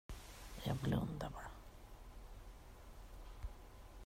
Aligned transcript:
Jag 0.63 0.75
blundar 0.77 1.29
bara. 1.29 1.51